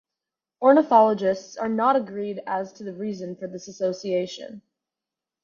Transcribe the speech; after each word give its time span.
Ornithologists 0.63 1.57
are 1.57 1.69
not 1.69 1.95
agreed 1.95 2.41
as 2.47 2.73
to 2.73 2.83
the 2.83 2.91
reason 2.95 3.35
for 3.35 3.45
this 3.47 3.67
association. 3.67 4.63